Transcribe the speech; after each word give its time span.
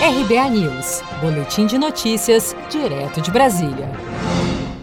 RBA 0.00 0.50
News, 0.50 1.02
Boletim 1.20 1.66
de 1.66 1.76
Notícias, 1.76 2.54
direto 2.70 3.20
de 3.20 3.32
Brasília. 3.32 3.90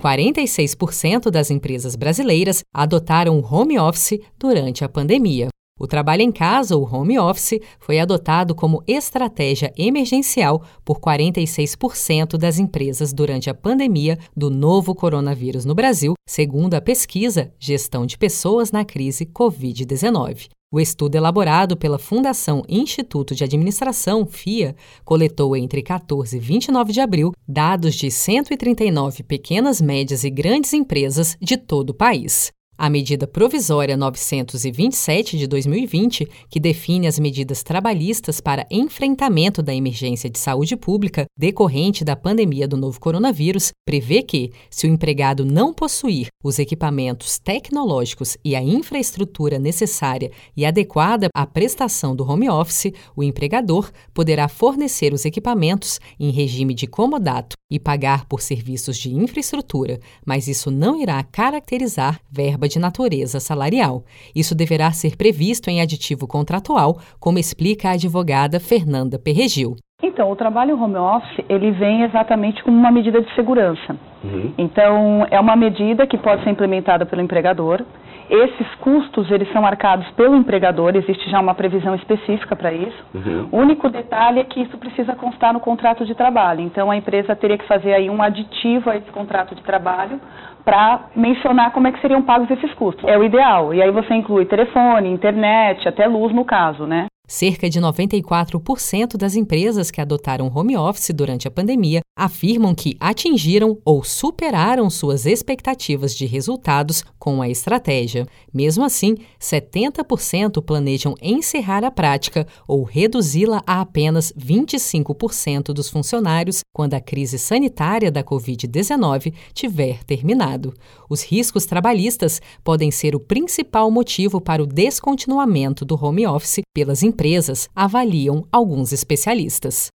46% 0.04 1.32
das 1.32 1.50
empresas 1.50 1.96
brasileiras 1.96 2.66
adotaram 2.74 3.40
o 3.40 3.42
home 3.42 3.80
office 3.80 4.20
durante 4.38 4.84
a 4.84 4.90
pandemia. 4.90 5.48
O 5.80 5.88
trabalho 5.88 6.22
em 6.22 6.34
casa, 6.34 6.76
o 6.76 6.84
home 6.84 7.18
office, 7.18 7.62
foi 7.80 7.98
adotado 7.98 8.54
como 8.54 8.84
estratégia 8.86 9.74
emergencial 9.78 10.62
por 10.84 11.00
46% 11.00 12.38
das 12.38 12.60
empresas 12.60 13.14
durante 13.14 13.50
a 13.50 13.54
pandemia 13.54 14.20
do 14.36 14.50
novo 14.50 14.94
coronavírus 14.94 15.64
no 15.64 15.74
Brasil, 15.74 16.14
segundo 16.28 16.74
a 16.74 16.82
pesquisa 16.82 17.54
Gestão 17.58 18.06
de 18.06 18.18
Pessoas 18.18 18.70
na 18.70 18.84
Crise 18.84 19.26
Covid-19. 19.26 20.50
O 20.76 20.80
estudo 20.82 21.16
elaborado 21.16 21.78
pela 21.78 21.98
Fundação 21.98 22.62
Instituto 22.68 23.34
de 23.34 23.46
Administração, 23.46 24.26
FIA, 24.26 24.76
coletou 25.06 25.56
entre 25.56 25.82
14 25.82 26.36
e 26.36 26.40
29 26.42 26.92
de 26.92 27.00
abril 27.00 27.32
dados 27.48 27.96
de 27.96 28.12
139 28.12 29.24
pequenas, 29.24 29.80
médias 29.80 30.26
e 30.26 30.30
grandes 30.30 30.74
empresas 30.74 31.38
de 31.40 31.56
todo 31.56 31.92
o 31.92 31.94
país. 31.94 32.52
A 32.78 32.90
medida 32.90 33.26
provisória 33.26 33.96
927 33.96 35.38
de 35.38 35.48
2020, 35.48 36.28
que 36.50 36.60
define 36.60 37.08
as 37.08 37.18
medidas 37.18 37.64
trabalhistas 37.64 38.42
para 38.42 38.68
enfrentamento 38.70 39.64
da 39.64 39.74
emergência 39.74 40.30
de 40.30 40.38
saúde 40.38 40.76
pública 40.76 41.26
decorrente 41.38 42.04
da 42.04 42.18
pandemia 42.18 42.68
do 42.68 42.76
novo 42.76 43.00
coronavírus, 43.00 43.72
prevê 43.86 44.22
que, 44.22 44.52
se 44.70 44.86
o 44.86 44.90
empregado 44.90 45.46
não 45.46 45.74
possuir 45.74 46.28
os 46.44 46.60
equipamentos 46.60 47.40
tecnológicos 47.40 48.38
e 48.44 48.58
a 48.58 48.62
infraestrutura 48.62 49.58
necessária 49.58 50.30
e 50.56 50.66
adequada 50.66 51.30
à 51.34 51.46
prestação 51.46 52.14
do 52.14 52.30
home 52.30 52.50
office, 52.50 52.92
o 53.16 53.24
empregador 53.24 53.90
poderá 54.14 54.50
fornecer 54.50 55.14
os 55.14 55.24
equipamentos 55.24 55.98
em 56.20 56.30
regime 56.30 56.74
de 56.74 56.88
comodato 56.88 57.56
e 57.76 57.80
pagar 57.80 58.26
por 58.26 58.42
serviços 58.42 58.98
de 58.98 59.14
infraestrutura, 59.14 60.00
mas 60.26 60.48
isso 60.48 60.72
não 60.72 61.00
irá 61.02 61.22
caracterizar 61.24 62.20
verba 62.32 62.68
de 62.68 62.80
natureza 62.80 63.40
salarial. 63.40 64.04
Isso 64.34 64.56
deverá 64.56 64.92
ser 64.92 65.18
previsto 65.18 65.70
em 65.70 65.82
aditivo 65.82 66.26
contratual, 66.26 66.98
como 67.20 67.38
explica 67.38 67.90
a 67.90 67.94
advogada 67.94 68.60
Fernanda 68.60 69.20
Perregil. 69.20 69.76
Então, 70.02 70.32
o 70.32 70.36
trabalho 70.36 70.82
home 70.82 70.98
office, 70.98 71.46
ele 71.50 71.72
vem 71.72 72.04
exatamente 72.04 72.64
como 72.64 72.78
uma 72.78 72.92
medida 72.92 73.22
de 73.22 73.34
segurança. 73.36 73.98
Uhum. 74.24 74.54
Então, 74.58 75.26
é 75.30 75.40
uma 75.40 75.56
medida 75.56 76.08
que 76.08 76.18
pode 76.18 76.44
ser 76.44 76.52
implementada 76.52 77.06
pelo 77.06 77.22
empregador. 77.22 77.84
Esses 78.30 78.68
custos, 78.76 79.30
eles 79.30 79.52
são 79.52 79.66
arcados 79.66 80.08
pelo 80.12 80.36
empregador, 80.36 80.96
existe 80.96 81.30
já 81.30 81.40
uma 81.40 81.54
previsão 81.54 81.96
específica 81.96 82.56
para 82.56 82.74
isso. 82.74 83.06
Uhum. 83.14 83.50
O 83.52 83.58
único 83.58 83.90
detalhe 83.90 84.40
é 84.40 84.44
que 84.44 84.62
isso 84.62 84.78
precisa 84.78 85.16
constar 85.16 85.54
no 85.54 85.60
contrato 85.60 86.06
de 86.06 86.16
trabalho. 86.16 86.62
Então, 86.62 86.90
a 86.90 86.98
empresa 86.98 87.36
teria 87.36 87.58
que 87.58 87.68
fazer 87.68 87.94
aí 87.94 88.10
um 88.10 88.22
aditivo 88.22 88.90
a 88.90 88.98
esse 88.98 89.12
contrato 89.12 89.54
de 89.54 89.62
trabalho 89.62 90.20
para 90.64 91.10
mencionar 91.16 91.72
como 91.72 91.88
é 91.88 91.92
que 91.92 92.02
seriam 92.02 92.24
pagos 92.24 92.50
esses 92.50 92.74
custos. 92.74 93.08
É 93.08 93.18
o 93.18 93.24
ideal. 93.24 93.74
E 93.74 93.82
aí 93.82 93.92
você 93.92 94.16
inclui 94.16 94.46
telefone, 94.46 95.10
internet, 95.10 95.88
até 95.88 96.08
luz 96.08 96.34
no 96.34 96.44
caso, 96.44 96.88
né? 96.88 97.06
Cerca 97.28 97.70
de 97.70 97.80
94% 97.80 99.18
das 99.18 99.36
empresas 99.36 99.90
que 99.90 100.02
adotaram 100.02 100.52
home 100.54 100.78
office 100.78 101.12
durante 101.16 101.48
a 101.48 101.52
pandemia 101.52 102.02
afirmam 102.16 102.74
que 102.74 102.96
atingiram 103.00 103.78
ou 103.84 104.04
superaram 104.04 104.90
suas 104.90 105.26
expectativas 105.26 106.16
de 106.16 106.26
resultados 106.26 107.04
com 107.20 107.42
a 107.42 107.50
estratégia. 107.50 108.26
Mesmo 108.54 108.86
assim, 108.86 109.16
70% 109.40 110.64
planejam 110.64 111.14
encerrar 111.22 111.84
a 111.84 111.92
prática 111.92 112.48
ou 112.68 112.84
reduzi-la 112.84 113.62
a 113.68 113.82
apenas 113.82 114.32
25% 114.32 115.74
dos 115.74 115.90
funcionários 115.90 116.62
quando 116.74 116.94
a 116.94 117.02
crise 117.02 117.38
sanitária 117.38 118.12
da 118.12 118.24
Covid-19 118.24 119.34
tiver 119.54 120.04
terminado. 120.06 120.74
Os 121.10 121.22
riscos 121.22 121.66
trabalhistas 121.66 122.42
podem 122.64 122.92
ser 122.92 123.16
o 123.16 123.20
principal 123.20 123.92
motivo 123.92 124.40
para 124.40 124.64
o 124.64 124.68
descontinuamento 124.68 125.84
do 125.84 126.02
home 126.02 126.26
office 126.26 126.62
pelas 126.74 127.04
empresas, 127.04 127.70
avaliam 127.76 128.46
alguns 128.52 128.94
especialistas. 128.94 129.95